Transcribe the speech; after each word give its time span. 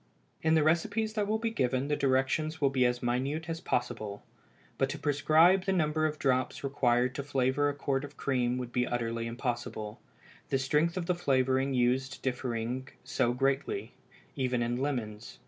In 0.41 0.55
the 0.55 0.63
recipes 0.63 1.13
that 1.13 1.27
will 1.27 1.37
be 1.37 1.51
given 1.51 1.87
the 1.87 1.95
directions 1.95 2.59
will 2.59 2.71
be 2.71 2.87
as 2.87 3.03
minute 3.03 3.47
as 3.47 3.61
possible; 3.61 4.23
but 4.79 4.89
to 4.89 4.97
prescribe 4.97 5.65
the 5.65 5.71
number 5.73 6.07
of 6.07 6.17
drops 6.17 6.63
required 6.63 7.13
to 7.13 7.23
flavor 7.23 7.69
a 7.69 7.75
quart 7.75 8.03
of 8.03 8.17
cream 8.17 8.57
would 8.57 8.71
be 8.71 8.87
utterly 8.87 9.27
impossible, 9.27 10.01
the 10.49 10.57
strength 10.57 10.97
of 10.97 11.05
the 11.05 11.13
flavoring 11.13 11.75
used 11.75 12.23
differing 12.23 12.87
so 13.03 13.31
greatly, 13.31 13.93
even 14.35 14.63
in 14.63 14.75
lemons. 14.77 15.37